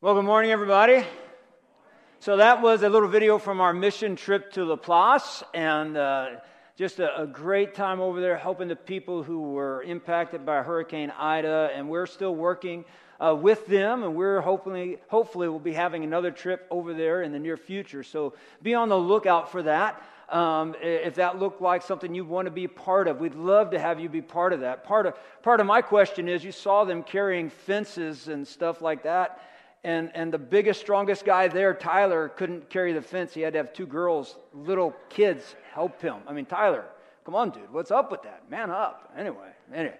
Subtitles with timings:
[0.00, 1.04] Well, good morning, everybody.
[2.20, 6.28] So, that was a little video from our mission trip to LaPlace, and uh,
[6.76, 11.10] just a, a, great time over there helping the people who were impacted by Hurricane
[11.10, 11.72] Ida.
[11.74, 12.84] And we're still working
[13.18, 17.32] uh, with them, and we're hopefully, hopefully, we'll be having another trip over there in
[17.32, 18.04] the near future.
[18.04, 20.00] So, be on the lookout for that.
[20.28, 23.80] Um, if that looked like something you want to be part of, we'd love to
[23.80, 24.84] have you be part of that.
[24.84, 29.02] Part of, part of my question is you saw them carrying fences and stuff like
[29.02, 29.40] that
[29.84, 33.32] and, and the biggest, strongest guy there, Tyler, couldn't carry the fence.
[33.32, 36.16] He had to have two girls, little kids, help him.
[36.26, 36.84] I mean, Tyler,
[37.24, 38.50] come on, dude, what's up with that?
[38.50, 39.12] Man up.
[39.16, 39.98] Anyway, anyway.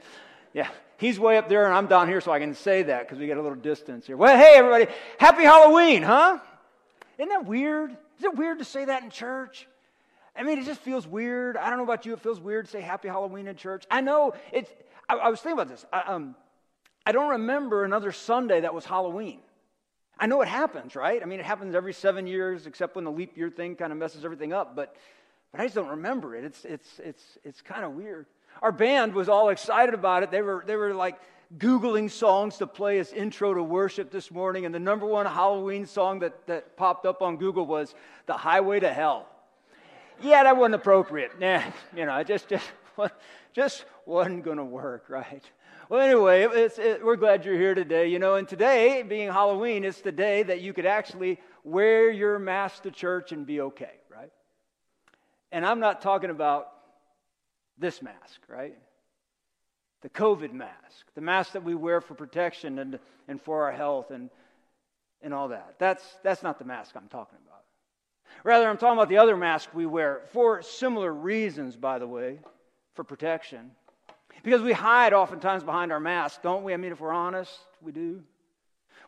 [0.52, 3.18] Yeah, he's way up there and I'm down here, so I can say that because
[3.18, 4.16] we got a little distance here.
[4.16, 4.86] Well, hey, everybody,
[5.18, 6.38] happy Halloween, huh?
[7.18, 7.92] Isn't that weird?
[8.18, 9.68] Is it weird to say that in church?
[10.34, 11.56] I mean, it just feels weird.
[11.56, 13.84] I don't know about you, it feels weird to say happy Halloween in church.
[13.90, 14.70] I know it's,
[15.08, 15.84] I, I was thinking about this.
[15.92, 16.34] I, um,
[17.04, 19.40] I don't remember another Sunday that was Halloween.
[20.20, 21.22] I know it happens, right?
[21.22, 23.98] I mean, it happens every seven years, except when the leap year thing kind of
[23.98, 24.74] messes everything up.
[24.74, 24.96] But,
[25.52, 26.44] but I just don't remember it.
[26.44, 28.26] It's, it's, it's, it's kind of weird.
[28.60, 30.30] Our band was all excited about it.
[30.30, 31.20] They were, they were like
[31.56, 34.66] Googling songs to play as intro to worship this morning.
[34.66, 37.94] And the number one Halloween song that, that popped up on Google was
[38.26, 39.26] The Highway to Hell.
[40.20, 41.38] Yeah, that wasn't appropriate.
[41.38, 41.62] Nah,
[41.96, 42.66] you know, it just, just,
[43.52, 45.44] just wasn't going to work, right?
[45.88, 48.08] Well, anyway, it, we're glad you're here today.
[48.08, 52.38] You know, and today, being Halloween, it's the day that you could actually wear your
[52.38, 54.30] mask to church and be okay, right?
[55.50, 56.68] And I'm not talking about
[57.78, 58.76] this mask, right?
[60.02, 64.10] The COVID mask, the mask that we wear for protection and, and for our health
[64.10, 64.28] and,
[65.22, 65.76] and all that.
[65.78, 67.64] That's, that's not the mask I'm talking about.
[68.44, 72.40] Rather, I'm talking about the other mask we wear for similar reasons, by the way,
[72.92, 73.70] for protection.
[74.42, 76.72] Because we hide oftentimes behind our mask, don't we?
[76.72, 78.22] I mean, if we're honest, we do.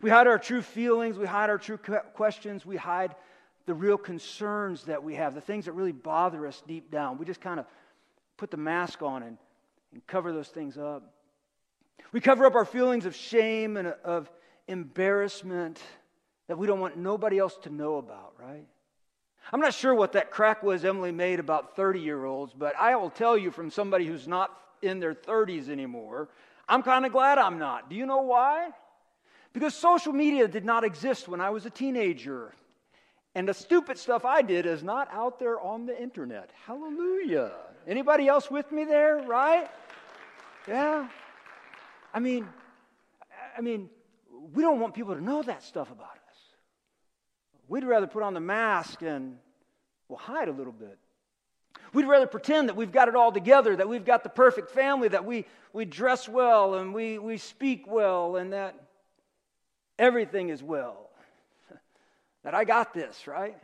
[0.03, 1.79] We hide our true feelings, we hide our true
[2.15, 3.15] questions, we hide
[3.67, 7.19] the real concerns that we have, the things that really bother us deep down.
[7.19, 7.67] We just kind of
[8.37, 9.37] put the mask on and,
[9.93, 11.15] and cover those things up.
[12.13, 14.31] We cover up our feelings of shame and of
[14.67, 15.81] embarrassment
[16.49, 18.67] that we don't want nobody else to know about, right?
[19.53, 22.97] I'm not sure what that crack was Emily made about 30 year olds, but I
[22.97, 24.51] will tell you from somebody who's not
[24.83, 26.29] in their 30s anymore.
[26.69, 27.91] I'm kind of glad I'm not.
[27.91, 28.71] Do you know why?
[29.53, 32.53] Because social media did not exist when I was a teenager.
[33.35, 36.51] And the stupid stuff I did is not out there on the internet.
[36.67, 37.53] Hallelujah.
[37.87, 39.69] Anybody else with me there, right?
[40.67, 41.09] Yeah.
[42.13, 42.49] I mean,
[43.57, 43.89] I mean,
[44.53, 46.39] we don't want people to know that stuff about us.
[47.69, 49.39] We'd rather put on the mask and
[50.09, 50.99] well hide a little bit.
[51.93, 55.09] We'd rather pretend that we've got it all together, that we've got the perfect family,
[55.09, 58.75] that we, we dress well and we, we speak well and that
[59.99, 61.11] everything is well.
[62.45, 63.57] that I got this, right?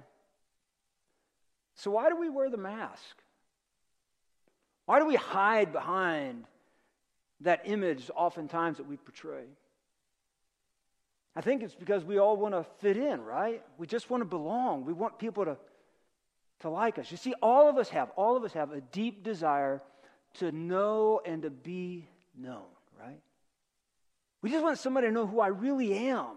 [1.77, 3.17] So, why do we wear the mask?
[4.87, 6.45] Why do we hide behind
[7.43, 9.45] that image oftentimes that we portray?
[11.37, 13.63] I think it's because we all want to fit in, right?
[13.77, 14.87] We just want to belong.
[14.87, 15.59] We want people to
[16.61, 17.11] to like us.
[17.11, 19.83] You see, all of us have, all of us have a deep desire
[20.35, 22.65] to know and to be known,
[22.99, 23.21] right?
[24.43, 26.37] We just want somebody to know who I really am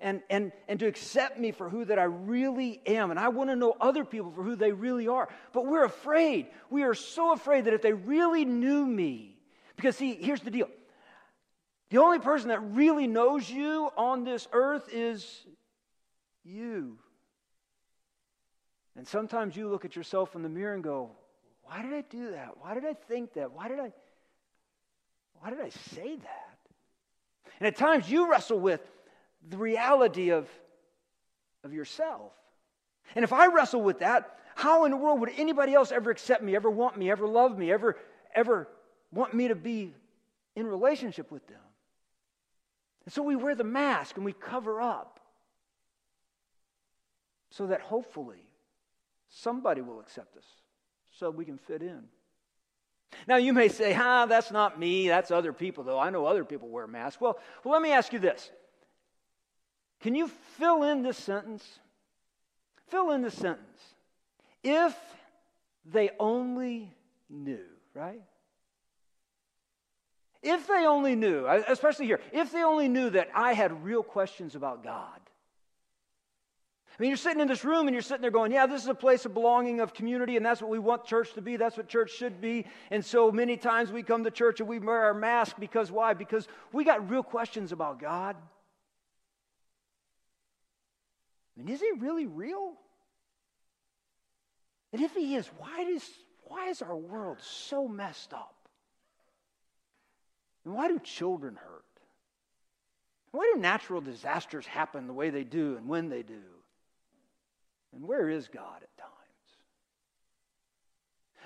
[0.00, 3.10] and, and, and to accept me for who that I really am.
[3.10, 5.28] And I want to know other people for who they really are.
[5.52, 6.48] But we're afraid.
[6.70, 9.36] We are so afraid that if they really knew me,
[9.76, 10.68] because see, here's the deal.
[11.90, 15.44] The only person that really knows you on this earth is
[16.44, 16.98] you.
[18.96, 21.10] And sometimes you look at yourself in the mirror and go,
[21.62, 22.58] why did I do that?
[22.60, 23.52] Why did I think that?
[23.52, 23.92] Why did I
[25.40, 26.58] why did I say that?
[27.58, 28.80] And at times you wrestle with
[29.48, 30.48] the reality of,
[31.64, 32.32] of yourself.
[33.16, 36.44] And if I wrestle with that, how in the world would anybody else ever accept
[36.44, 37.96] me, ever want me, ever love me, ever
[38.34, 38.68] ever
[39.10, 39.92] want me to be
[40.54, 41.58] in relationship with them?
[43.04, 45.18] And so we wear the mask and we cover up
[47.50, 48.46] so that hopefully
[49.34, 50.44] Somebody will accept us
[51.10, 52.04] so we can fit in.
[53.26, 55.98] Now, you may say, ah, that's not me, that's other people, though.
[55.98, 57.20] I know other people wear masks.
[57.20, 58.50] Well, well, let me ask you this
[60.00, 61.66] Can you fill in this sentence?
[62.88, 63.80] Fill in the sentence.
[64.62, 64.94] If
[65.84, 66.94] they only
[67.30, 67.64] knew,
[67.94, 68.22] right?
[70.42, 74.54] If they only knew, especially here, if they only knew that I had real questions
[74.54, 75.20] about God,
[76.98, 78.88] I mean, you're sitting in this room and you're sitting there going, Yeah, this is
[78.88, 81.56] a place of belonging, of community, and that's what we want church to be.
[81.56, 82.66] That's what church should be.
[82.90, 86.12] And so many times we come to church and we wear our mask because why?
[86.12, 88.36] Because we got real questions about God.
[91.56, 92.74] I mean, is he really real?
[94.92, 96.04] And if he is, why, does,
[96.44, 98.54] why is our world so messed up?
[100.64, 101.84] And why do children hurt?
[103.30, 106.42] Why do natural disasters happen the way they do and when they do?
[107.94, 109.12] And where is God at times?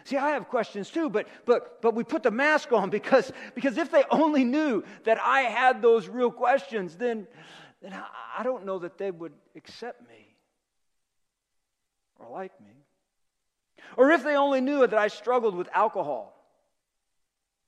[0.04, 3.76] See, I have questions too, but but but we put the mask on because because
[3.76, 7.26] if they only knew that I had those real questions, then
[7.82, 7.92] then
[8.38, 10.34] I, don't know that they would accept me
[12.18, 12.72] or like me.
[13.96, 16.32] Or if they only knew that I struggled with alcohol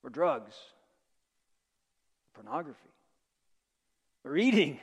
[0.03, 0.55] or drugs,
[2.35, 2.79] pornography,
[4.25, 4.81] or eating,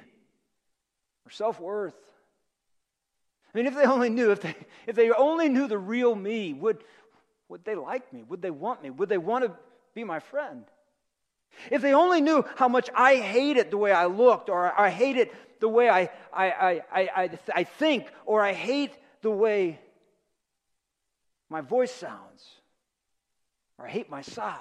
[1.25, 1.95] or self worth.
[3.55, 4.53] I mean, if they only knew, if they,
[4.85, 6.83] if they only knew the real me, would,
[7.47, 8.23] would they like me?
[8.23, 8.89] Would they want me?
[8.89, 9.51] Would they want to
[9.93, 10.65] be my friend?
[11.71, 14.89] If they only knew how much I hate it the way I looked, or I
[14.89, 18.91] hate it the way I, I, I, I, I think, or I hate
[19.21, 19.79] the way
[21.47, 22.43] my voice sounds,
[23.77, 24.59] or I hate my size,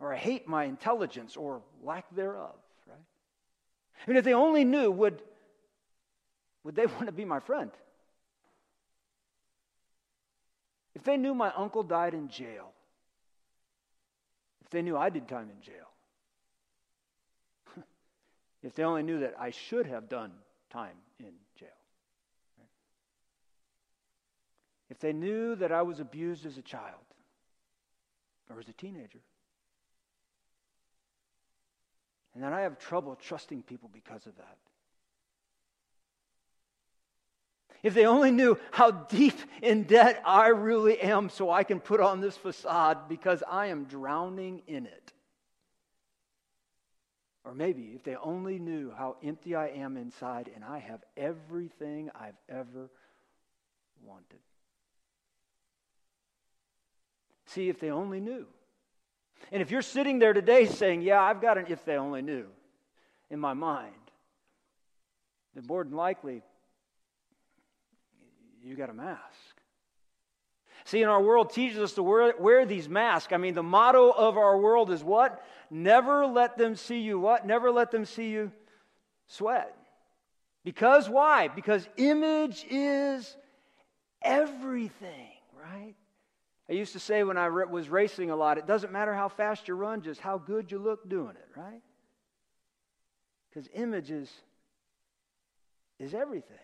[0.00, 2.56] or I hate my intelligence, or lack thereof,
[2.88, 2.98] right?
[4.04, 5.22] I mean, if they only knew, would,
[6.64, 7.70] would they want to be my friend?
[10.94, 12.72] If they knew my uncle died in jail,
[14.62, 15.90] if they knew I did time in jail,
[18.62, 20.32] if they only knew that I should have done
[20.70, 21.68] time in jail,
[22.58, 22.68] right?
[24.88, 26.94] if they knew that I was abused as a child
[28.48, 29.20] or as a teenager,
[32.34, 34.58] and that I have trouble trusting people because of that.
[37.84, 42.00] If they only knew how deep in debt I really am, so I can put
[42.00, 45.12] on this facade because I am drowning in it.
[47.44, 52.10] Or maybe if they only knew how empty I am inside and I have everything
[52.18, 52.88] I've ever
[54.02, 54.40] wanted.
[57.44, 58.46] See, if they only knew.
[59.52, 62.46] And if you're sitting there today saying, Yeah, I've got an if they only knew
[63.28, 63.92] in my mind,
[65.54, 66.40] then more than likely
[68.64, 69.20] you got a mask.
[70.86, 73.32] See, in our world teaches us to wear, wear these masks.
[73.32, 75.42] I mean, the motto of our world is what?
[75.70, 77.46] Never let them see you what?
[77.46, 78.52] Never let them see you
[79.26, 79.74] sweat.
[80.62, 81.48] Because why?
[81.48, 83.36] Because image is
[84.22, 85.94] everything, right?
[86.68, 89.68] I used to say when I was racing a lot, it doesn't matter how fast
[89.68, 91.82] you run, just how good you look doing it, right?
[93.48, 94.30] Because image is,
[95.98, 96.56] is everything.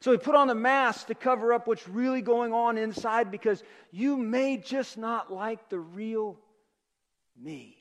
[0.00, 3.62] So we put on a mask to cover up what's really going on inside because
[3.90, 6.38] you may just not like the real
[7.38, 7.76] me.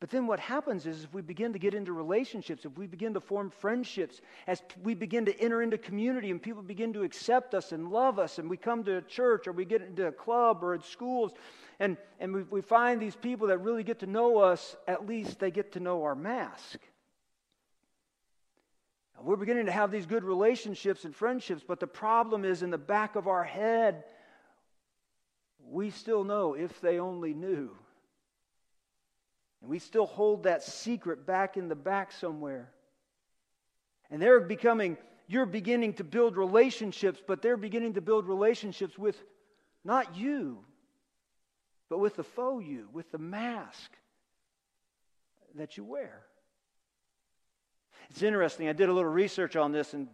[0.00, 3.14] But then what happens is if we begin to get into relationships, if we begin
[3.14, 7.54] to form friendships, as we begin to enter into community and people begin to accept
[7.54, 10.12] us and love us, and we come to a church or we get into a
[10.12, 11.32] club or at schools,
[11.80, 15.38] and, and we, we find these people that really get to know us, at least
[15.38, 16.80] they get to know our mask.
[19.22, 22.78] We're beginning to have these good relationships and friendships, but the problem is in the
[22.78, 24.04] back of our head,
[25.66, 27.70] we still know if they only knew.
[29.62, 32.70] And we still hold that secret back in the back somewhere.
[34.10, 39.16] And they're becoming, you're beginning to build relationships, but they're beginning to build relationships with
[39.84, 40.58] not you,
[41.88, 43.90] but with the faux you, with the mask
[45.54, 46.24] that you wear.
[48.10, 48.68] It's interesting.
[48.68, 50.08] I did a little research on this and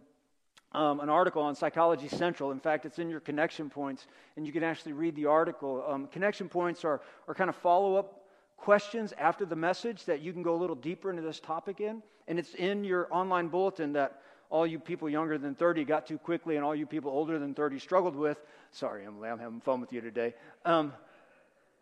[0.73, 2.51] um, an article on Psychology Central.
[2.51, 4.07] In fact, it's in your connection points,
[4.37, 5.83] and you can actually read the article.
[5.87, 8.21] Um, connection points are, are kind of follow up
[8.57, 12.01] questions after the message that you can go a little deeper into this topic in.
[12.27, 16.17] And it's in your online bulletin that all you people younger than 30 got too
[16.17, 18.39] quickly and all you people older than 30 struggled with.
[18.71, 20.35] Sorry, Emily, I'm having fun with you today.
[20.63, 20.93] Um,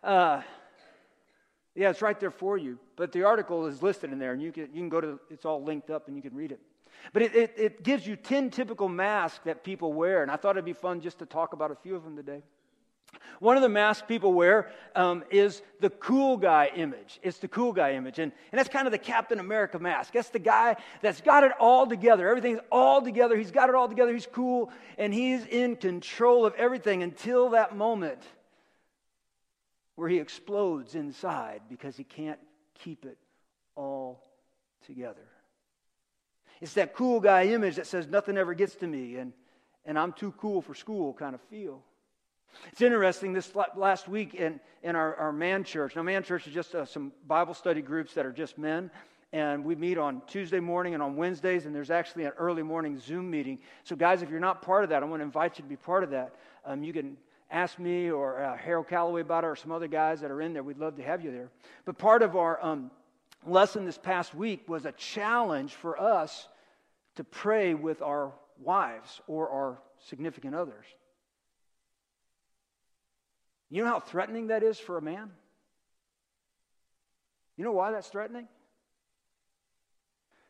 [0.04, 0.42] uh,
[1.80, 2.78] yeah, it's right there for you.
[2.98, 5.46] But the article is listed in there, and you can, you can go to it's
[5.46, 6.60] all linked up and you can read it.
[7.14, 10.58] But it, it, it gives you 10 typical masks that people wear, and I thought
[10.58, 12.44] it'd be fun just to talk about a few of them today.
[13.40, 17.18] One of the masks people wear um, is the cool guy image.
[17.24, 18.20] It's the cool guy image.
[18.20, 20.12] And, and that's kind of the Captain America mask.
[20.12, 22.28] That's the guy that's got it all together.
[22.28, 23.38] Everything's all together.
[23.38, 24.14] He's got it all together.
[24.14, 24.70] He's cool.
[24.98, 28.22] And he's in control of everything until that moment
[30.00, 32.40] where he explodes inside because he can't
[32.74, 33.18] keep it
[33.76, 34.24] all
[34.86, 35.28] together.
[36.62, 39.34] It's that cool guy image that says nothing ever gets to me and,
[39.86, 41.84] and I'm too cool for school kind of feel.
[42.72, 46.54] It's interesting, this last week in, in our, our man church, now man church is
[46.54, 48.90] just uh, some Bible study groups that are just men,
[49.34, 52.98] and we meet on Tuesday morning and on Wednesdays, and there's actually an early morning
[52.98, 53.60] Zoom meeting.
[53.84, 55.76] So, guys, if you're not part of that, I want to invite you to be
[55.76, 56.36] part of that.
[56.66, 57.18] Um, you can
[57.52, 60.54] ask me or uh, Harold Calloway about it or some other guys that are in
[60.54, 60.64] there.
[60.64, 61.50] We'd love to have you there.
[61.86, 62.92] But part of our um,
[63.46, 66.48] lesson this past week was a challenge for us
[67.16, 70.86] to pray with our wives or our significant others.
[73.70, 75.30] You know how threatening that is for a man?
[77.56, 78.48] You know why that's threatening?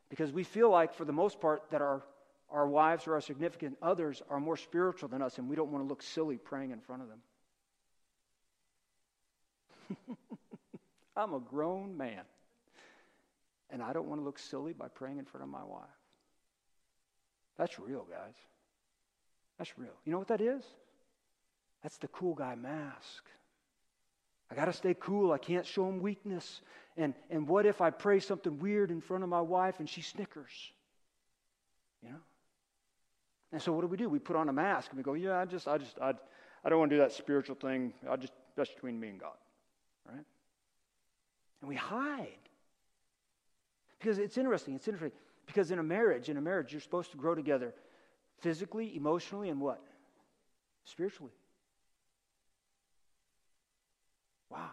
[0.09, 2.03] Because we feel like, for the most part, that our,
[2.51, 5.83] our wives or our significant others are more spiritual than us, and we don't want
[5.83, 7.19] to look silly praying in front of them.
[11.15, 12.23] I'm a grown man,
[13.69, 15.85] and I don't want to look silly by praying in front of my wife.
[17.57, 18.35] That's real, guys.
[19.57, 19.91] That's real.
[20.05, 20.63] You know what that is?
[21.83, 23.25] That's the cool guy mask.
[24.51, 25.31] I got to stay cool.
[25.31, 26.61] I can't show him weakness.
[26.97, 30.01] And, and what if I pray something weird in front of my wife and she
[30.01, 30.71] snickers?
[32.01, 32.19] You know?
[33.51, 34.09] And so what do we do?
[34.09, 36.13] We put on a mask and we go, yeah, I just, I just, I,
[36.63, 37.93] I don't want to do that spiritual thing.
[38.09, 39.37] I just, that's between me and God.
[40.07, 40.25] Right?
[41.61, 42.27] And we hide.
[43.97, 44.75] Because it's interesting.
[44.75, 45.17] It's interesting.
[45.45, 47.73] Because in a marriage, in a marriage, you're supposed to grow together
[48.39, 49.81] physically, emotionally, and what?
[50.85, 51.33] Spiritually.
[54.49, 54.69] Wow.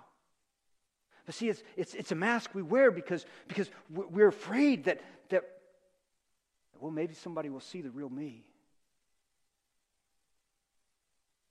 [1.24, 5.44] But see, it's, it's, it's a mask we wear because, because we're afraid that, that,
[6.78, 8.44] well, maybe somebody will see the real me.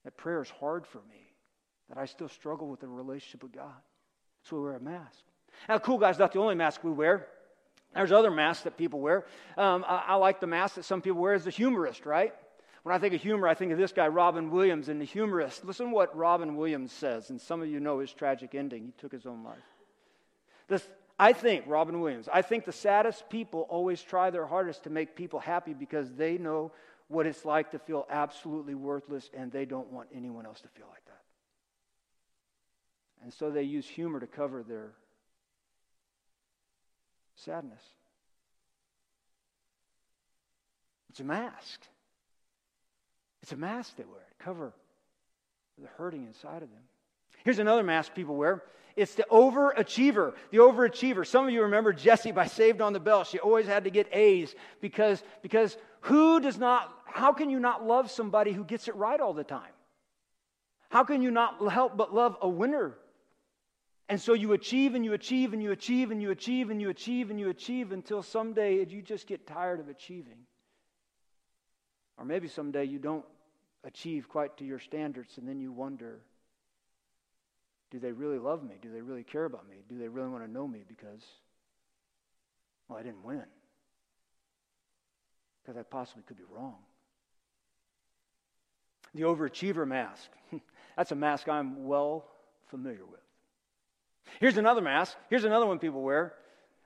[0.06, 1.34] That prayer is hard for me,
[1.90, 3.74] that I still struggle with the relationship with God.
[4.44, 5.20] So we wear a mask.
[5.68, 7.28] Now, cool guy's not the only mask we wear.
[7.94, 9.26] There's other masks that people wear.
[9.58, 12.34] Um, I, I, like the mask that some people wear as a humorist, right?
[12.84, 15.66] When I think of humor, I think of this guy, Robin Williams, and the humorist.
[15.66, 18.84] Listen to what Robin Williams says, and some of you know his tragic ending.
[18.84, 19.58] He took his own life.
[20.68, 24.90] This, I think, Robin Williams, I think the saddest people always try their hardest to
[24.90, 26.72] make people happy because they know
[27.08, 30.88] what it's like to feel absolutely worthless and they don't want anyone else to feel
[30.90, 31.22] like that.
[33.24, 34.92] And so they use humor to cover their
[37.36, 37.82] sadness.
[41.10, 41.82] It's a mask.
[43.42, 44.74] It's a mask they wear to cover
[45.82, 46.84] the hurting inside of them.
[47.44, 48.64] Here's another mask people wear.
[48.96, 50.34] It's the overachiever.
[50.52, 51.28] The overachiever.
[51.28, 53.24] Some of you remember Jessie by Saved on the Bell.
[53.24, 57.86] She always had to get A's because, because who does not, how can you not
[57.86, 59.74] love somebody who gets it right all the time?
[60.90, 62.96] How can you not help but love a winner?
[64.08, 66.90] And so you achieve and you achieve and you achieve and you achieve and you
[66.90, 70.38] achieve and you achieve until someday you just get tired of achieving.
[72.18, 73.26] Or maybe someday you don't
[73.84, 76.22] achieve quite to your standards, and then you wonder
[77.92, 78.76] do they really love me?
[78.82, 79.78] Do they really care about me?
[79.88, 81.24] Do they really want to know me because,
[82.88, 83.44] well, I didn't win?
[85.62, 86.76] Because I possibly could be wrong.
[89.14, 90.30] The overachiever mask.
[90.98, 92.26] That's a mask I'm well
[92.68, 93.22] familiar with.
[94.40, 95.16] Here's another mask.
[95.30, 96.34] Here's another one people wear.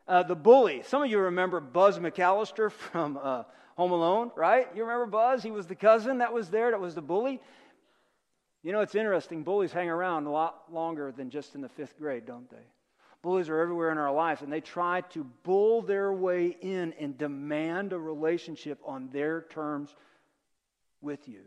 [0.07, 0.83] Uh, the bully.
[0.83, 3.43] Some of you remember Buzz McAllister from uh,
[3.77, 4.67] Home Alone, right?
[4.75, 5.41] You remember Buzz?
[5.41, 7.41] He was the cousin that was there, that was the bully.
[8.61, 9.43] You know, it's interesting.
[9.43, 12.57] Bullies hang around a lot longer than just in the fifth grade, don't they?
[13.21, 17.17] Bullies are everywhere in our lives, and they try to bull their way in and
[17.17, 19.93] demand a relationship on their terms
[21.01, 21.41] with you.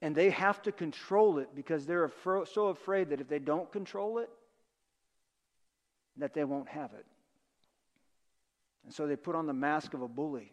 [0.00, 4.18] And they have to control it because they're so afraid that if they don't control
[4.18, 4.30] it,
[6.18, 7.06] that they won't have it.
[8.84, 10.52] And so they put on the mask of a bully.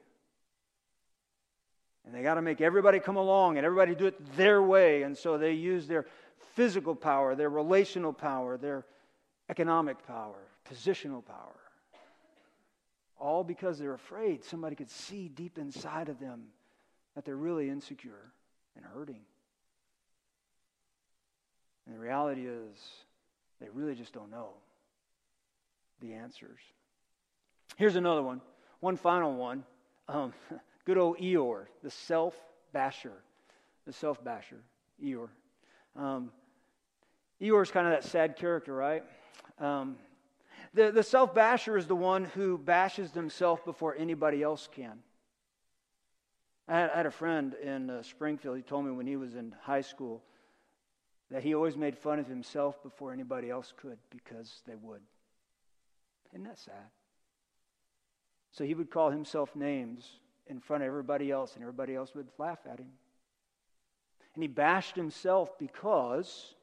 [2.05, 5.03] And they got to make everybody come along and everybody do it their way.
[5.03, 6.05] And so they use their
[6.53, 8.85] physical power, their relational power, their
[9.49, 10.37] economic power,
[10.69, 11.55] positional power.
[13.17, 16.43] All because they're afraid somebody could see deep inside of them
[17.15, 18.31] that they're really insecure
[18.75, 19.21] and hurting.
[21.85, 22.75] And the reality is,
[23.61, 24.49] they really just don't know
[26.01, 26.59] the answers.
[27.77, 28.41] Here's another one,
[28.79, 29.63] one final one.
[30.07, 30.33] Um,
[30.85, 32.35] Good old Eeyore, the self
[32.71, 33.13] basher.
[33.85, 34.61] The self basher,
[35.03, 35.29] Eeyore.
[35.95, 36.31] Um,
[37.41, 39.03] Eeyore's kind of that sad character, right?
[39.59, 39.97] Um,
[40.73, 44.99] the the self basher is the one who bashes himself before anybody else can.
[46.67, 48.57] I had, I had a friend in uh, Springfield.
[48.57, 50.23] He told me when he was in high school
[51.31, 55.01] that he always made fun of himself before anybody else could because they would.
[56.33, 56.89] Isn't that sad?
[58.51, 62.27] So he would call himself names in front of everybody else, and everybody else would
[62.37, 62.91] laugh at him.
[64.33, 66.53] And he bashed himself because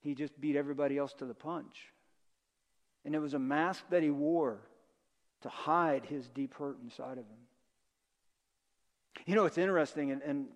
[0.00, 1.92] he just beat everybody else to the punch.
[3.04, 4.60] And it was a mask that he wore
[5.42, 7.44] to hide his deep hurt inside of him.
[9.26, 10.46] You know, it's interesting, and, and,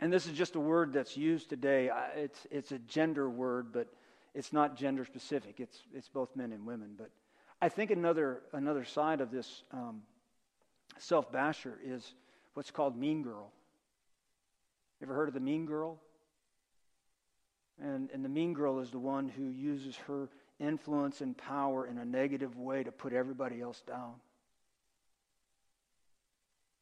[0.00, 1.90] and this is just a word that's used today.
[2.16, 3.88] It's, it's a gender word, but
[4.34, 5.60] it's not gender specific.
[5.60, 6.94] It's, it's both men and women.
[6.98, 7.10] But
[7.62, 10.02] I think another, another side of this um,
[10.98, 12.14] self basher is
[12.54, 13.50] what's called mean girl.
[15.02, 15.98] Ever heard of the mean girl?
[17.82, 20.28] And, and the mean girl is the one who uses her
[20.60, 24.14] influence and power in a negative way to put everybody else down.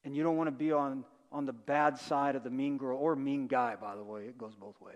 [0.05, 2.99] And you don't want to be on, on the bad side of the mean girl
[2.99, 4.23] or mean guy, by the way.
[4.23, 4.95] It goes both ways.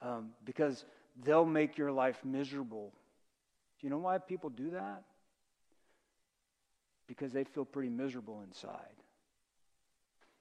[0.00, 0.84] Um, because
[1.22, 2.92] they'll make your life miserable.
[3.80, 5.04] Do you know why people do that?
[7.12, 8.96] Because they feel pretty miserable inside.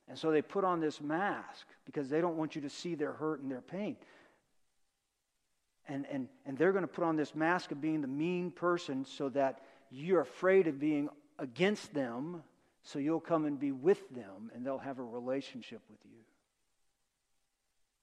[0.07, 3.11] And so they put on this mask because they don't want you to see their
[3.11, 3.97] hurt and their pain.
[5.89, 9.03] And, and, and they're going to put on this mask of being the mean person
[9.03, 9.59] so that
[9.89, 11.09] you're afraid of being
[11.39, 12.41] against them,
[12.83, 16.19] so you'll come and be with them and they'll have a relationship with you.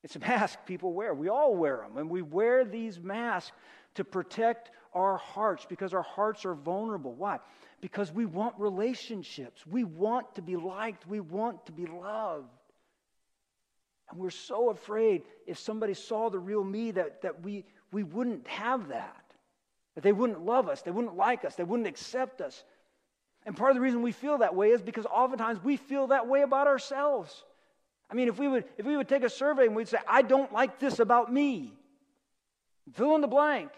[0.04, 1.14] It's a mask people wear.
[1.14, 1.96] We all wear them.
[1.96, 3.56] And we wear these masks
[3.98, 7.14] to protect our hearts because our hearts are vulnerable.
[7.14, 7.40] Why?
[7.80, 9.66] Because we want relationships.
[9.66, 11.06] We want to be liked.
[11.06, 12.48] We want to be loved.
[14.10, 18.46] And we're so afraid if somebody saw the real me that, that we, we wouldn't
[18.46, 19.24] have that.
[19.96, 22.62] That they wouldn't love us, they wouldn't like us, they wouldn't accept us.
[23.44, 26.28] And part of the reason we feel that way is because oftentimes we feel that
[26.28, 27.44] way about ourselves.
[28.08, 30.22] I mean, if we would, if we would take a survey and we'd say, I
[30.22, 31.74] don't like this about me,
[32.92, 33.70] fill in the blank.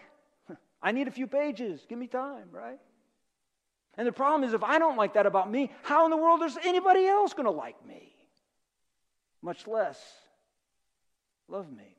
[0.82, 1.84] I need a few pages.
[1.88, 2.78] Give me time, right?
[3.96, 6.42] And the problem is, if I don't like that about me, how in the world
[6.42, 8.14] is anybody else going to like me?
[9.42, 9.98] Much less
[11.48, 11.96] love me.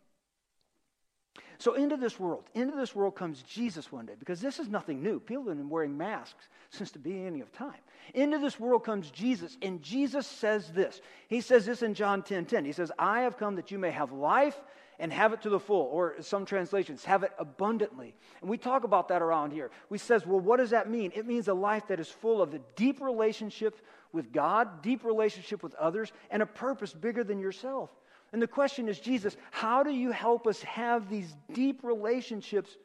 [1.60, 5.04] So, into this world, into this world comes Jesus one day, because this is nothing
[5.04, 5.20] new.
[5.20, 7.78] People have been wearing masks since the beginning of time.
[8.16, 11.02] Into this world comes Jesus, and Jesus says this.
[11.28, 12.66] He says this in John 10 10.
[12.66, 14.60] He says, I have come that you may have life
[15.02, 18.14] and have it to the full, or some translations, have it abundantly.
[18.40, 19.72] And we talk about that around here.
[19.90, 21.12] We says, well, what does that mean?
[21.16, 23.84] It means a life that is full of a deep relationship
[24.14, 27.90] with God, deep relationship with others, and a purpose bigger than yourself.
[28.32, 32.78] And the question is, Jesus, how do you help us have these deep relationships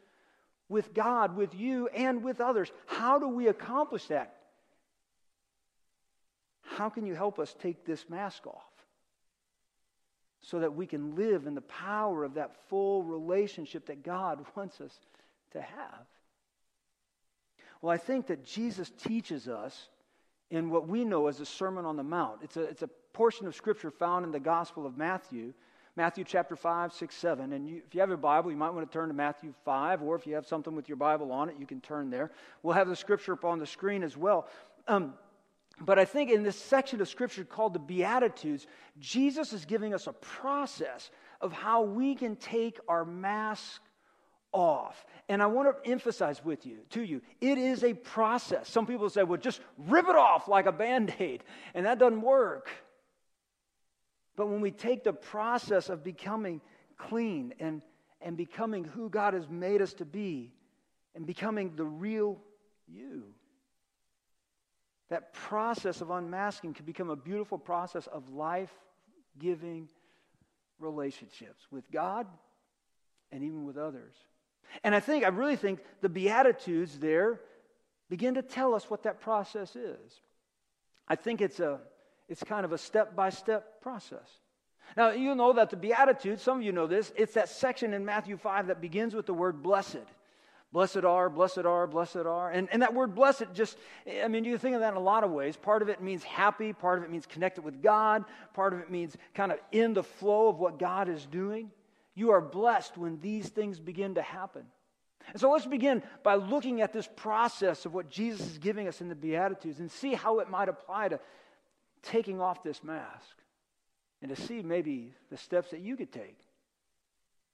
[0.70, 2.72] with God, with you, and with others?
[2.86, 4.36] How do we accomplish that?
[6.62, 8.75] How can you help us take this mask off
[10.46, 14.80] so that we can live in the power of that full relationship that God wants
[14.80, 14.96] us
[15.50, 16.06] to have?
[17.82, 19.88] Well, I think that Jesus teaches us
[20.50, 22.38] in what we know as the Sermon on the Mount.
[22.42, 25.52] It's a, it's a portion of Scripture found in the Gospel of Matthew,
[25.96, 27.52] Matthew chapter 5, 6, 7.
[27.52, 30.02] And you, if you have a Bible, you might want to turn to Matthew 5,
[30.02, 32.30] or if you have something with your Bible on it, you can turn there.
[32.62, 34.46] We'll have the Scripture up on the screen as well.
[34.86, 35.14] Um,
[35.80, 38.66] but I think in this section of Scripture called the Beatitudes,
[38.98, 41.10] Jesus is giving us a process
[41.40, 43.82] of how we can take our mask
[44.52, 45.04] off.
[45.28, 48.70] And I want to emphasize with you, to you, it is a process.
[48.70, 51.44] Some people say, well, just rip it off like a band aid.
[51.74, 52.70] And that doesn't work.
[54.34, 56.62] But when we take the process of becoming
[56.96, 57.82] clean and,
[58.22, 60.52] and becoming who God has made us to be
[61.14, 62.38] and becoming the real
[62.86, 63.24] you,
[65.08, 68.72] that process of unmasking can become a beautiful process of life
[69.38, 69.88] giving
[70.78, 72.26] relationships with God
[73.30, 74.14] and even with others.
[74.82, 77.40] And I think, I really think the Beatitudes there
[78.08, 80.20] begin to tell us what that process is.
[81.08, 81.80] I think it's, a,
[82.28, 84.28] it's kind of a step by step process.
[84.96, 88.04] Now, you know that the Beatitudes, some of you know this, it's that section in
[88.04, 90.06] Matthew 5 that begins with the word blessed.
[90.72, 92.50] Blessed are, blessed are, blessed are.
[92.50, 93.78] And, and that word blessed just,
[94.22, 95.56] I mean, you think of that in a lot of ways.
[95.56, 98.90] Part of it means happy, part of it means connected with God, part of it
[98.90, 101.70] means kind of in the flow of what God is doing.
[102.14, 104.64] You are blessed when these things begin to happen.
[105.32, 109.00] And so let's begin by looking at this process of what Jesus is giving us
[109.00, 111.20] in the Beatitudes and see how it might apply to
[112.02, 113.36] taking off this mask
[114.22, 116.38] and to see maybe the steps that you could take,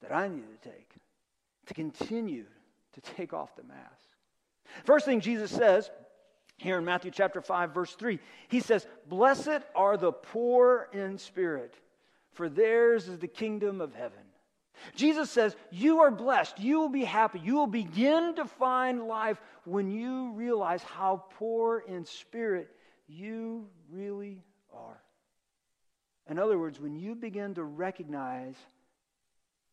[0.03, 0.91] that I need to take,
[1.67, 2.45] to continue
[2.95, 4.09] to take off the mask.
[4.85, 5.91] First thing Jesus says
[6.57, 11.75] here in Matthew chapter 5, verse 3, he says, Blessed are the poor in spirit,
[12.33, 14.19] for theirs is the kingdom of heaven.
[14.95, 16.59] Jesus says, You are blessed.
[16.59, 17.41] You will be happy.
[17.41, 22.71] You will begin to find life when you realize how poor in spirit
[23.09, 24.43] you really
[24.75, 25.01] are.
[26.29, 28.57] In other words, when you begin to recognize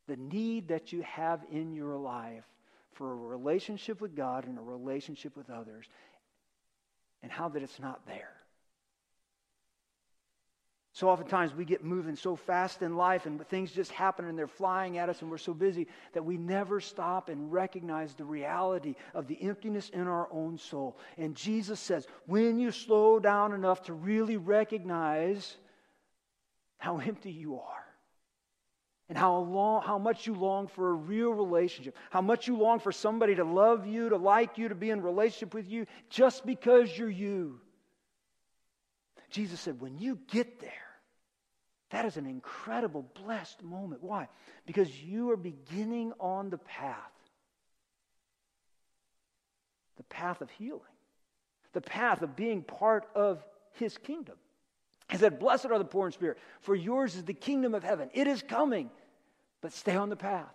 [0.08, 2.46] the need that you have in your life
[3.00, 5.88] for a relationship with God and a relationship with others,
[7.24, 8.34] and how that it's not there.
[10.92, 14.48] So oftentimes we get moving so fast in life and things just happen and they're
[14.48, 18.96] flying at us and we're so busy that we never stop and recognize the reality
[19.14, 20.98] of the emptiness in our own soul.
[21.18, 25.56] And Jesus says, when you slow down enough to really recognize
[26.80, 27.89] how empty you are
[29.10, 32.80] and how, long, how much you long for a real relationship, how much you long
[32.80, 36.46] for somebody to love you, to like you, to be in relationship with you just
[36.46, 37.60] because you're you
[39.30, 40.72] Jesus said, when you get there,
[41.92, 44.04] that is an incredible, blessed moment.
[44.04, 44.28] Why?
[44.66, 46.96] Because you are beginning on the path
[49.98, 50.80] the path of healing,
[51.74, 53.44] the path of being part of
[53.74, 54.36] his kingdom.
[55.12, 58.10] He said, Blessed are the poor in spirit, for yours is the kingdom of heaven.
[58.14, 58.92] It is coming,
[59.62, 60.54] but stay on the path.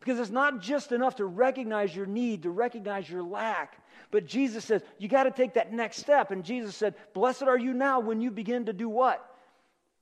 [0.00, 3.82] Because it's not just enough to recognize your need, to recognize your lack.
[4.10, 6.30] But Jesus says, you got to take that next step.
[6.30, 9.24] And Jesus said, Blessed are you now when you begin to do what?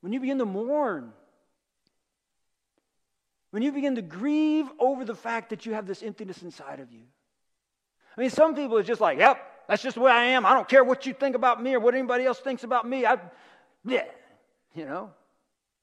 [0.01, 1.13] When you begin to mourn.
[3.51, 6.93] When you begin to grieve over the fact that you have this emptiness inside of
[6.93, 7.03] you.
[8.17, 10.45] I mean, some people are just like, yep, that's just the way I am.
[10.45, 13.07] I don't care what you think about me or what anybody else thinks about me.
[13.07, 13.19] I,
[13.85, 14.05] yeah,
[14.75, 15.11] you know.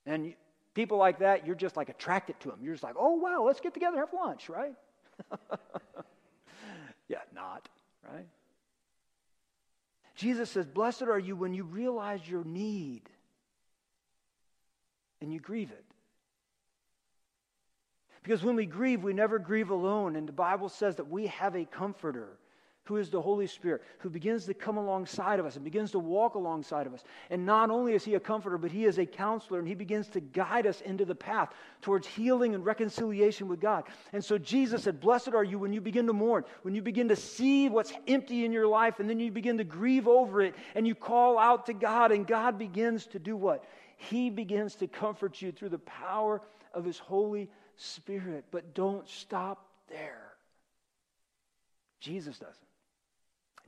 [0.05, 0.33] And
[0.73, 2.59] people like that, you're just like attracted to them.
[2.61, 4.73] You're just like, oh, wow, let's get together, have lunch, right?
[7.07, 7.67] yeah, not,
[8.11, 8.27] right?
[10.15, 13.09] Jesus says, Blessed are you when you realize your need
[15.21, 15.85] and you grieve it.
[18.21, 20.15] Because when we grieve, we never grieve alone.
[20.15, 22.37] And the Bible says that we have a comforter
[22.85, 25.99] who is the Holy Spirit, who begins to come alongside of us and begins to
[25.99, 27.03] walk alongside of us.
[27.29, 30.09] And not only is he a comforter, but he is a counselor, and he begins
[30.09, 33.85] to guide us into the path towards healing and reconciliation with God.
[34.11, 37.07] And so Jesus said, Blessed are you when you begin to mourn, when you begin
[37.07, 40.53] to see what's empty in your life, and then you begin to grieve over it,
[40.75, 43.63] and you call out to God, and God begins to do what?
[43.95, 46.41] He begins to comfort you through the power
[46.73, 48.43] of his Holy Spirit.
[48.51, 50.33] But don't stop there.
[52.01, 52.57] Jesus doesn't.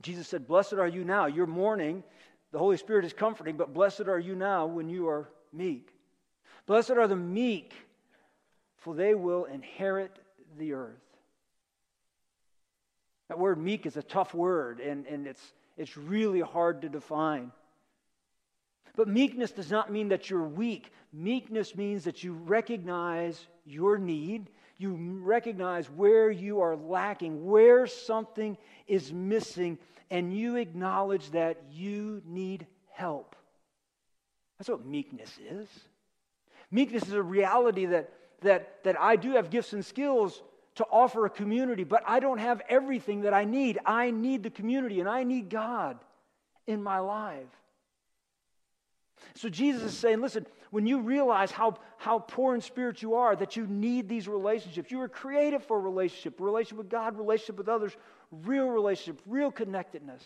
[0.02, 1.26] Jesus said, Blessed are you now.
[1.26, 2.02] You're mourning.
[2.52, 5.90] The Holy Spirit is comforting, but blessed are you now when you are meek.
[6.66, 7.74] Blessed are the meek,
[8.78, 10.18] for they will inherit
[10.58, 11.02] the earth.
[13.28, 15.42] That word meek is a tough word, and, and it's,
[15.76, 17.50] it's really hard to define.
[18.94, 20.90] But meekness does not mean that you're weak.
[21.12, 28.58] Meekness means that you recognize your need, you recognize where you are lacking, where something
[28.86, 29.78] is missing,
[30.10, 33.36] and you acknowledge that you need help.
[34.58, 35.68] That's what meekness is.
[36.70, 38.12] Meekness is a reality that,
[38.42, 40.42] that, that I do have gifts and skills
[40.76, 43.78] to offer a community, but I don't have everything that I need.
[43.86, 45.98] I need the community and I need God
[46.66, 47.46] in my life.
[49.34, 53.36] So Jesus is saying, listen, when you realize how, how poor in spirit you are,
[53.36, 57.58] that you need these relationships, you were created for a relationship, relationship with God, relationship
[57.58, 57.96] with others,
[58.30, 60.22] real relationship, real connectedness.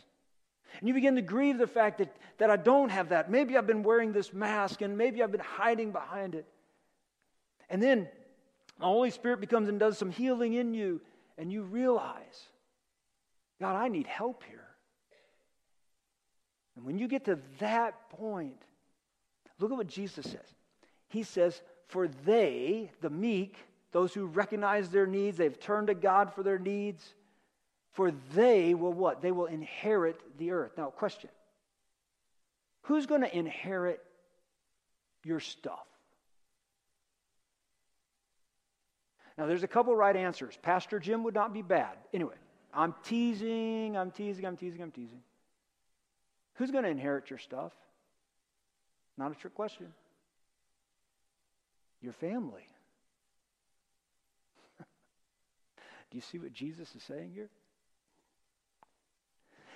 [0.79, 3.31] And you begin to grieve the fact that, that I don't have that.
[3.31, 6.47] Maybe I've been wearing this mask and maybe I've been hiding behind it.
[7.69, 8.09] And then
[8.79, 11.03] the Holy Spirit becomes and does some healing in you,
[11.37, 12.49] and you realize,
[13.61, 14.67] God, I need help here.
[16.77, 18.63] And when you get to that point,
[19.61, 20.55] Look at what Jesus says.
[21.09, 23.57] He says, For they, the meek,
[23.93, 27.05] those who recognize their needs, they've turned to God for their needs,
[27.93, 29.21] for they will what?
[29.21, 30.73] They will inherit the earth.
[30.77, 31.31] Now, question
[32.83, 34.01] Who's going to inherit
[35.25, 35.87] your stuff?
[39.37, 40.59] Now, there's a couple right answers.
[40.63, 41.97] Pastor Jim would not be bad.
[42.13, 42.35] Anyway,
[42.75, 45.23] I'm teasing, I'm teasing, I'm teasing, I'm teasing.
[46.55, 47.73] Who's going to inherit your stuff?
[49.21, 49.87] Not a trick question.
[52.01, 52.67] Your family.
[56.11, 57.51] Do you see what Jesus is saying here?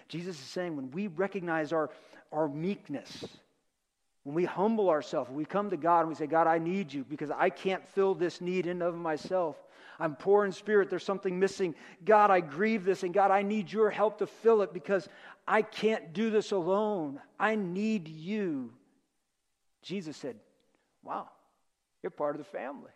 [0.08, 1.90] Jesus is saying when we recognize our,
[2.32, 3.22] our meekness,
[4.22, 7.04] when we humble ourselves, we come to God and we say, God, I need you
[7.04, 9.56] because I can't fill this need in of myself.
[10.00, 10.88] I'm poor in spirit.
[10.88, 11.74] There's something missing.
[12.02, 15.06] God, I grieve this, and God, I need your help to fill it because
[15.46, 17.20] I can't do this alone.
[17.38, 18.72] I need you.
[19.84, 20.36] Jesus said,
[21.02, 21.28] Wow,
[22.02, 22.90] you're part of the family.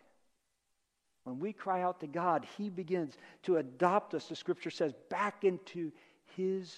[1.23, 5.43] When we cry out to God, He begins to adopt us, the scripture says, back
[5.43, 5.91] into
[6.35, 6.75] His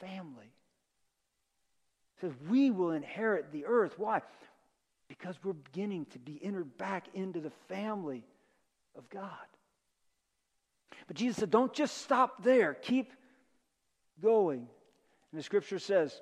[0.00, 0.50] family.
[2.16, 3.98] It says, We will inherit the earth.
[3.98, 4.22] Why?
[5.08, 8.24] Because we're beginning to be entered back into the family
[8.96, 9.30] of God.
[11.06, 12.74] But Jesus said, don't just stop there.
[12.74, 13.12] Keep
[14.22, 14.60] going.
[14.60, 16.20] And the scripture says,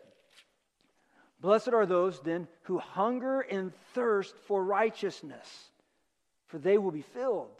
[1.41, 5.71] Blessed are those then who hunger and thirst for righteousness,
[6.47, 7.51] for they will be filled.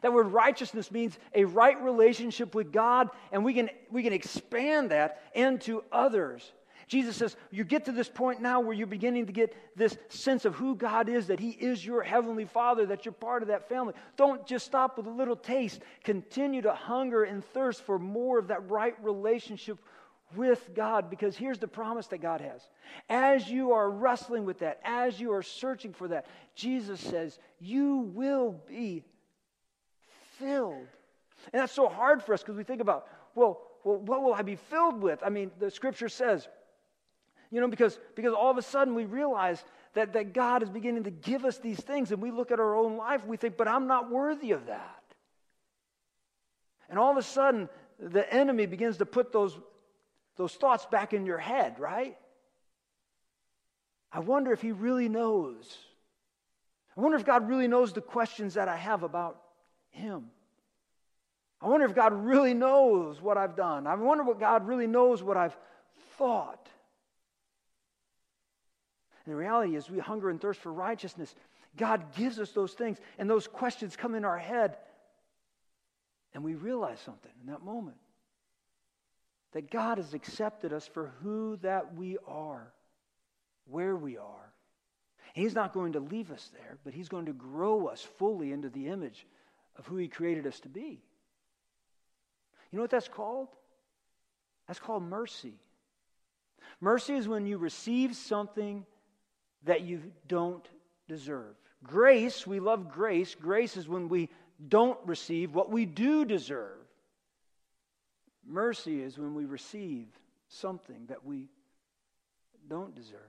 [0.00, 4.90] That word righteousness means a right relationship with God, and we can, we can expand
[4.90, 6.52] that into others.
[6.86, 10.44] Jesus says, You get to this point now where you're beginning to get this sense
[10.44, 13.68] of who God is, that He is your heavenly Father, that you're part of that
[13.68, 13.94] family.
[14.16, 15.80] Don't just stop with a little taste.
[16.02, 19.78] Continue to hunger and thirst for more of that right relationship
[20.36, 22.62] with God because here's the promise that God has.
[23.08, 28.10] As you are wrestling with that, as you are searching for that, Jesus says, You
[28.14, 29.04] will be
[30.38, 30.88] filled.
[31.52, 34.42] And that's so hard for us because we think about, well, well, what will I
[34.42, 35.22] be filled with?
[35.22, 36.48] I mean, the scripture says,
[37.50, 41.04] you know, because, because all of a sudden we realize that, that God is beginning
[41.04, 43.68] to give us these things, and we look at our own life, we think, but
[43.68, 45.02] I'm not worthy of that.
[46.88, 47.68] And all of a sudden,
[48.00, 49.56] the enemy begins to put those,
[50.36, 52.16] those thoughts back in your head, right?
[54.12, 55.76] I wonder if he really knows.
[56.96, 59.40] I wonder if God really knows the questions that I have about
[59.90, 60.30] him.
[61.60, 63.86] I wonder if God really knows what I've done.
[63.86, 65.56] I wonder what God really knows what I've
[66.18, 66.68] thought.
[69.24, 71.34] And the reality is, we hunger and thirst for righteousness.
[71.76, 74.76] God gives us those things, and those questions come in our head.
[76.34, 77.96] And we realize something in that moment
[79.54, 82.72] that God has accepted us for who that we are,
[83.70, 84.52] where we are.
[85.32, 88.68] He's not going to leave us there, but He's going to grow us fully into
[88.68, 89.26] the image
[89.78, 91.00] of who He created us to be.
[92.70, 93.48] You know what that's called?
[94.66, 95.54] That's called mercy.
[96.80, 98.84] Mercy is when you receive something
[99.64, 100.68] that you don't
[101.08, 101.54] deserve.
[101.84, 103.36] Grace, we love grace.
[103.36, 104.30] Grace is when we
[104.68, 106.83] don't receive what we do deserve.
[108.46, 110.06] Mercy is when we receive
[110.48, 111.48] something that we
[112.68, 113.20] don't deserve.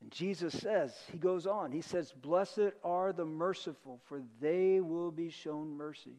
[0.00, 5.10] And Jesus says, He goes on, He says, Blessed are the merciful, for they will
[5.10, 6.16] be shown mercy.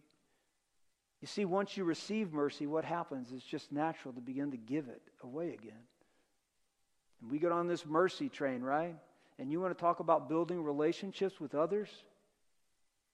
[1.21, 3.29] You see, once you receive mercy, what happens?
[3.33, 5.85] It's just natural to begin to give it away again.
[7.21, 8.95] And we get on this mercy train, right?
[9.39, 11.87] And you want to talk about building relationships with others?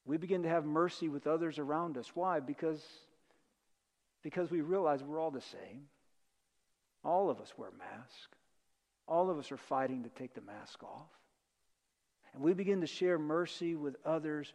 [0.05, 2.11] We begin to have mercy with others around us.
[2.15, 2.39] Why?
[2.39, 2.83] Because,
[4.23, 5.87] because we realize we're all the same.
[7.03, 8.37] All of us wear masks.
[9.07, 11.09] All of us are fighting to take the mask off.
[12.33, 14.53] And we begin to share mercy with others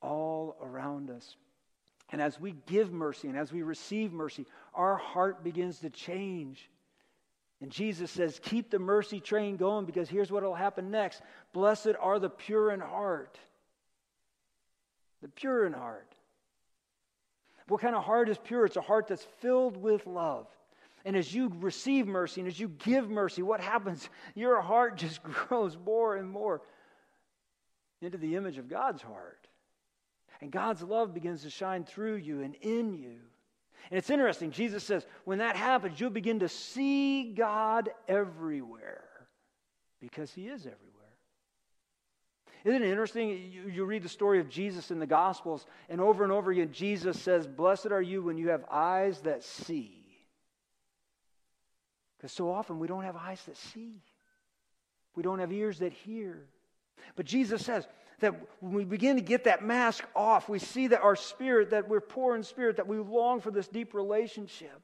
[0.00, 1.36] all around us.
[2.10, 6.70] And as we give mercy and as we receive mercy, our heart begins to change.
[7.60, 11.22] And Jesus says, Keep the mercy train going because here's what will happen next.
[11.52, 13.38] Blessed are the pure in heart.
[15.22, 16.14] The pure in heart.
[17.68, 18.64] What kind of heart is pure?
[18.64, 20.46] It's a heart that's filled with love.
[21.04, 24.08] And as you receive mercy and as you give mercy, what happens?
[24.34, 26.62] Your heart just grows more and more
[28.02, 29.48] into the image of God's heart.
[30.40, 33.16] And God's love begins to shine through you and in you.
[33.90, 34.50] And it's interesting.
[34.50, 39.04] Jesus says, when that happens, you'll begin to see God everywhere
[40.00, 40.85] because He is everywhere.
[42.66, 43.28] Isn't it interesting?
[43.28, 46.72] You, you, read the story of Jesus in the Gospels, and over and over again,
[46.72, 50.02] Jesus says, Blessed are you when you have eyes that see.
[52.18, 54.02] Because so often we don't have eyes that see,
[55.14, 56.48] we don't have ears that hear.
[57.14, 57.86] But Jesus says,
[58.18, 61.88] that when we begin to get that mask off, we see that our spirit, that
[61.88, 64.80] we're poor in spirit, that we long for this deep relationship.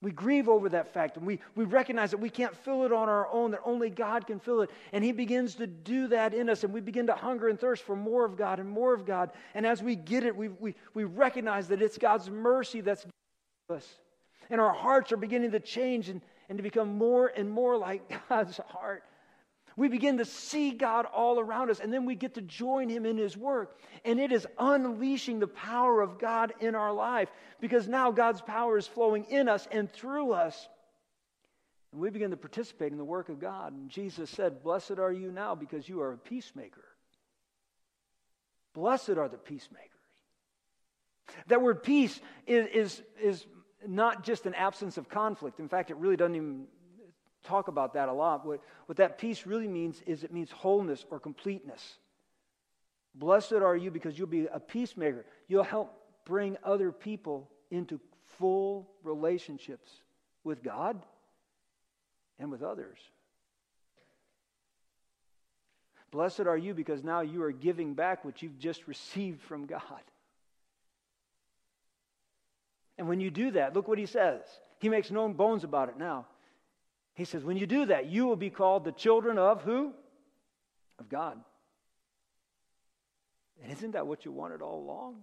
[0.00, 3.08] We grieve over that fact and we, we recognize that we can't fill it on
[3.08, 4.70] our own, that only God can fill it.
[4.92, 7.82] And He begins to do that in us, and we begin to hunger and thirst
[7.82, 9.32] for more of God and more of God.
[9.54, 13.06] And as we get it, we, we, we recognize that it's God's mercy that's
[13.70, 13.86] us.
[14.50, 18.02] And our hearts are beginning to change and, and to become more and more like
[18.28, 19.02] God's heart.
[19.78, 23.06] We begin to see God all around us, and then we get to join Him
[23.06, 23.78] in His work.
[24.04, 27.28] And it is unleashing the power of God in our life
[27.60, 30.68] because now God's power is flowing in us and through us.
[31.92, 33.72] And we begin to participate in the work of God.
[33.72, 36.84] And Jesus said, Blessed are you now because you are a peacemaker.
[38.74, 39.92] Blessed are the peacemakers.
[41.46, 43.46] That word peace is, is, is
[43.86, 45.60] not just an absence of conflict.
[45.60, 46.66] In fact, it really doesn't even
[47.48, 48.46] talk about that a lot.
[48.46, 51.98] What, what that peace really means is it means wholeness or completeness.
[53.14, 55.24] Blessed are you because you'll be a peacemaker.
[55.48, 55.92] You'll help
[56.24, 58.00] bring other people into
[58.38, 59.90] full relationships
[60.44, 61.02] with God
[62.38, 62.98] and with others.
[66.10, 69.82] Blessed are you because now you are giving back what you've just received from God.
[72.96, 74.40] And when you do that, look what he says.
[74.78, 76.26] He makes no bones about it now.
[77.18, 79.92] He says, when you do that, you will be called the children of who?
[81.00, 81.36] Of God.
[83.60, 85.16] And isn't that what you wanted all along?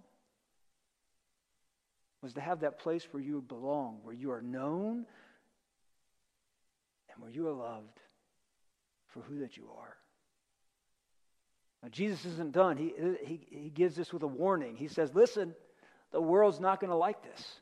[2.20, 5.06] Was to have that place where you belong, where you are known,
[7.08, 7.98] and where you are loved
[9.06, 9.96] for who that you are.
[11.82, 12.76] Now, Jesus isn't done.
[12.76, 12.92] He,
[13.24, 14.76] he, he gives this with a warning.
[14.76, 15.54] He says, Listen,
[16.12, 17.60] the world's not going to like this.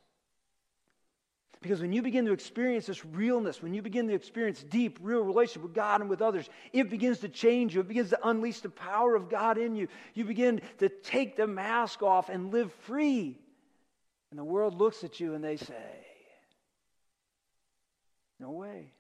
[1.64, 5.22] Because when you begin to experience this realness, when you begin to experience deep, real
[5.22, 7.81] relationship with God and with others, it begins to change you.
[7.81, 9.88] It begins to unleash the power of God in you.
[10.12, 13.38] You begin to take the mask off and live free.
[14.29, 16.05] And the world looks at you and they say,
[18.38, 18.92] No way.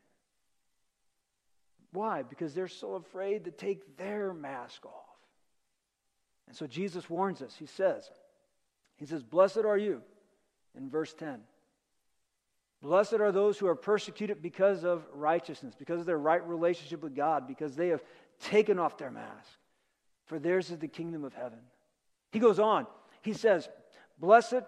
[1.92, 2.22] Why?
[2.22, 5.18] Because they're so afraid to take their mask off.
[6.46, 7.54] And so Jesus warns us.
[7.58, 8.08] He says,
[8.96, 10.00] He says, Blessed are you,
[10.74, 11.40] in verse 10.
[12.84, 17.16] Blessed are those who are persecuted because of righteousness, because of their right relationship with
[17.16, 18.04] God, because they have
[18.38, 19.48] taken off their mask.
[20.26, 21.60] For theirs is the kingdom of heaven.
[22.30, 22.86] He goes on.
[23.22, 23.70] He says,
[24.18, 24.64] Blessed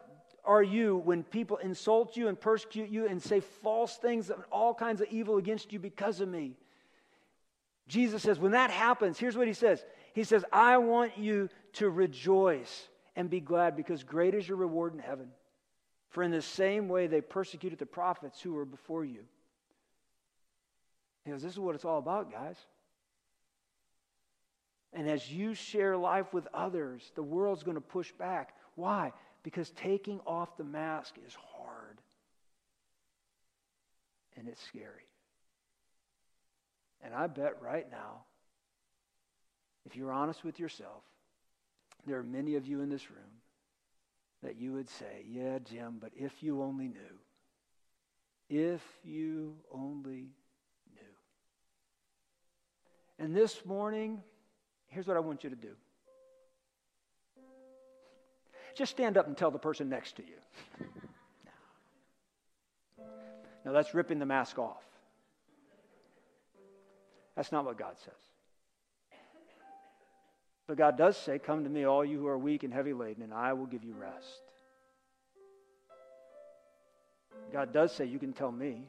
[0.47, 4.73] are you when people insult you and persecute you and say false things and all
[4.73, 6.57] kinds of evil against you because of me.
[7.87, 11.91] Jesus says, when that happens, here's what he says He says, I want you to
[11.91, 15.29] rejoice and be glad because great is your reward in heaven.
[16.17, 19.21] For in the same way they persecuted the prophets who were before you.
[21.27, 22.57] He goes, This is what it's all about, guys.
[24.95, 28.55] And as you share life with others, the world's going to push back.
[28.77, 29.13] Why?
[29.43, 31.99] Because taking off the mask is hard
[34.39, 35.11] and it's scary.
[37.05, 38.23] And I bet right now,
[39.85, 41.03] if you're honest with yourself,
[42.07, 43.36] there are many of you in this room
[44.43, 47.01] that you would say, Yeah, Jim, but if you only knew.
[48.49, 50.31] If you only
[50.95, 51.17] knew.
[53.19, 54.23] And this morning,
[54.87, 55.75] here's what I want you to do
[58.77, 60.35] just stand up and tell the person next to you.
[63.65, 64.85] No, that's ripping the mask off.
[67.35, 68.13] That's not what God says.
[70.67, 73.23] But God does say, Come to me, all you who are weak and heavy laden,
[73.23, 74.43] and I will give you rest.
[77.53, 78.83] God does say, You can tell me.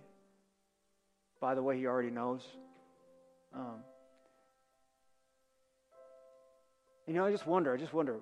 [1.39, 2.41] By the way, He already knows.
[3.53, 3.83] Um,
[7.05, 8.19] you know, I just wonder, I just wonder,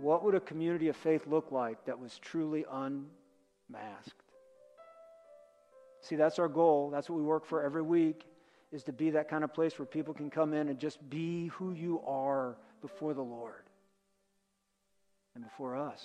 [0.00, 4.14] what would a community of faith look like that was truly unmasked?
[6.02, 6.90] See, that's our goal.
[6.90, 8.24] That's what we work for every week
[8.72, 11.48] is to be that kind of place where people can come in and just be
[11.48, 13.62] who you are before the Lord
[15.34, 16.04] and before us.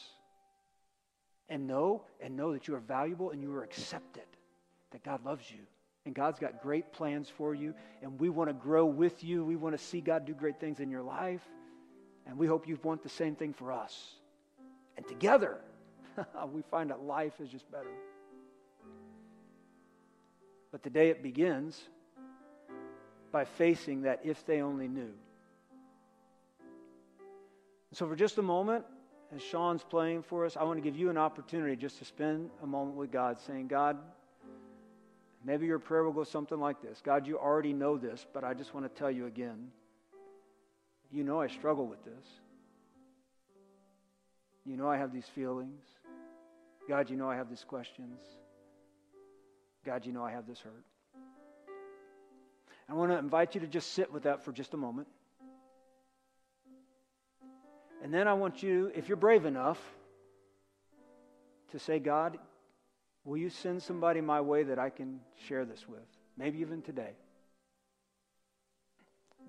[1.50, 4.26] And know and know that you are valuable and you are accepted,
[4.92, 5.60] that God loves you.
[6.06, 9.44] And God's got great plans for you, and we want to grow with you.
[9.44, 11.42] We want to see God do great things in your life,
[12.26, 14.14] and we hope you want the same thing for us.
[14.96, 15.58] And together,
[16.54, 17.92] we find that life is just better.
[20.72, 21.78] But the day it begins,
[23.38, 25.14] by facing that if they only knew.
[27.94, 28.84] So, for just a moment,
[29.36, 32.50] as Sean's playing for us, I want to give you an opportunity just to spend
[32.64, 34.00] a moment with God, saying, God,
[35.46, 38.56] maybe your prayer will go something like this God, you already know this, but I
[38.56, 39.68] just want to tell you again.
[41.12, 42.26] You know I struggle with this.
[44.66, 45.84] You know I have these feelings.
[46.90, 48.18] God, you know I have these questions.
[49.86, 50.86] God, you know I have this hurt.
[52.90, 55.08] I want to invite you to just sit with that for just a moment.
[58.04, 59.80] And then I want you, if you're brave enough,
[61.72, 62.38] to say, God,
[63.26, 66.00] will you send somebody my way that I can share this with?
[66.38, 67.12] Maybe even today.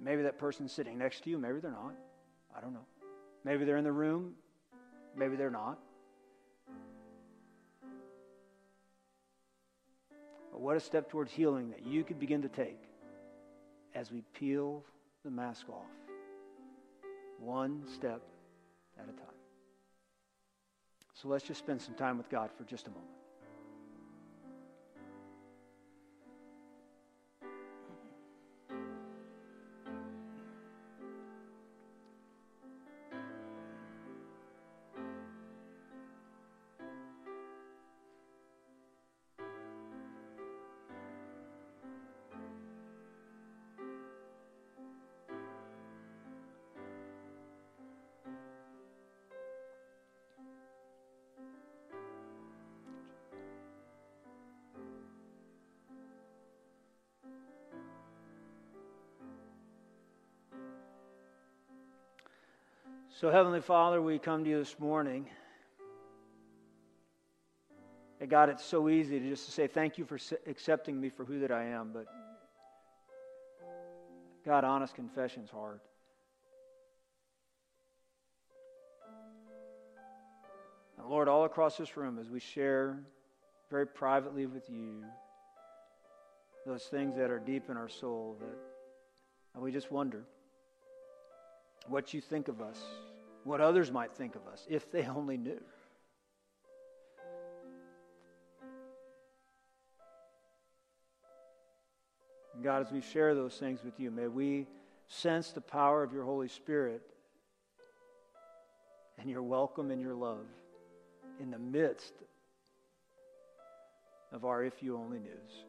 [0.03, 1.95] Maybe that person's sitting next to you, maybe they're not.
[2.57, 2.87] I don't know.
[3.45, 4.33] Maybe they're in the room,
[5.17, 5.79] maybe they're not.
[10.51, 12.88] But what a step towards healing that you could begin to take
[13.95, 14.83] as we peel
[15.25, 15.91] the mask off,
[17.39, 18.23] one step
[18.99, 19.27] at a time.
[21.15, 23.18] So let's just spend some time with God for just a moment.
[63.21, 65.27] So, Heavenly Father, we come to you this morning.
[68.21, 71.25] And God, it's so easy to just to say thank you for accepting me for
[71.25, 72.07] who that I am, but
[74.47, 75.81] God, honest confession is hard.
[80.97, 83.01] And Lord, all across this room, as we share
[83.69, 85.03] very privately with you
[86.65, 88.59] those things that are deep in our soul, that
[89.55, 90.23] and we just wonder
[91.89, 92.79] what you think of us,
[93.49, 95.61] what others might think of us, if they only knew.
[102.63, 104.67] God, as we share those things with you, may we
[105.07, 107.01] sense the power of your Holy Spirit
[109.17, 110.45] and your welcome and your love
[111.41, 112.13] in the midst
[114.31, 115.65] of our if you only news.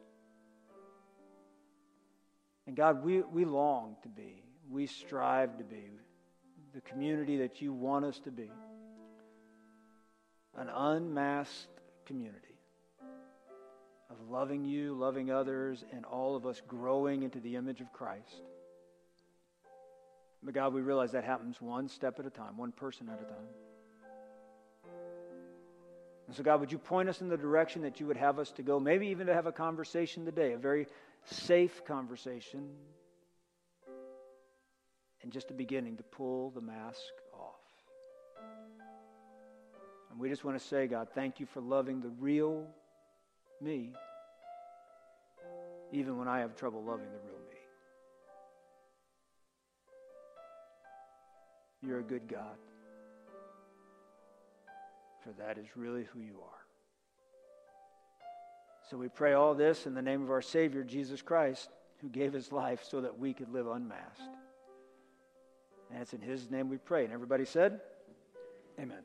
[2.66, 5.86] And God, we, we long to be, we strive to be
[6.74, 8.50] the community that you want us to be
[10.56, 11.68] an unmasked
[12.06, 12.46] community
[14.10, 18.42] of loving you, loving others, and all of us growing into the image of Christ.
[20.42, 23.24] But God, we realize that happens one step at a time, one person at a
[23.24, 23.48] time.
[26.26, 28.50] And so, God, would you point us in the direction that you would have us
[28.52, 28.78] to go?
[28.78, 30.86] Maybe even to have a conversation today, a very
[31.24, 32.68] safe conversation,
[35.22, 37.00] and just a beginning to pull the mask
[37.32, 37.60] off.
[40.10, 42.66] And we just want to say, God, thank you for loving the real
[43.60, 43.92] me,
[45.92, 47.56] even when I have trouble loving the real me.
[51.82, 52.56] You're a good God
[55.22, 56.58] for that is really who you are.
[58.88, 62.32] So we pray all this in the name of our Savior, Jesus Christ, who gave
[62.32, 64.39] his life so that we could live unmasked.
[65.92, 67.04] And it's in his name we pray.
[67.04, 67.80] And everybody said,
[68.78, 69.02] Amen.